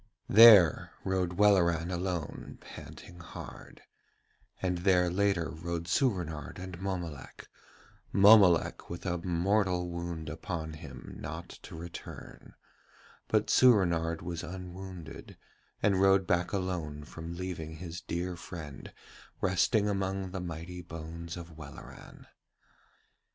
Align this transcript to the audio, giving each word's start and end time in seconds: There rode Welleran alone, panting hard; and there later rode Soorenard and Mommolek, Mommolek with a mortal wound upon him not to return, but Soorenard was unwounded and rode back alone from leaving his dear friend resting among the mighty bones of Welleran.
There 0.29 0.93
rode 1.03 1.33
Welleran 1.37 1.91
alone, 1.91 2.57
panting 2.59 3.19
hard; 3.19 3.83
and 4.59 4.79
there 4.79 5.11
later 5.11 5.47
rode 5.51 5.87
Soorenard 5.87 6.57
and 6.57 6.79
Mommolek, 6.81 7.47
Mommolek 8.11 8.89
with 8.89 9.05
a 9.05 9.19
mortal 9.19 9.89
wound 9.91 10.27
upon 10.27 10.73
him 10.73 11.15
not 11.19 11.49
to 11.61 11.75
return, 11.75 12.55
but 13.27 13.51
Soorenard 13.51 14.23
was 14.23 14.41
unwounded 14.41 15.37
and 15.83 16.01
rode 16.01 16.25
back 16.25 16.51
alone 16.51 17.03
from 17.03 17.35
leaving 17.35 17.75
his 17.75 18.01
dear 18.01 18.35
friend 18.35 18.91
resting 19.39 19.87
among 19.87 20.31
the 20.31 20.41
mighty 20.41 20.81
bones 20.81 21.37
of 21.37 21.55
Welleran. 21.59 22.25